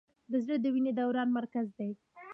[0.43, 1.91] زړه د وینې دوران مرکز دی.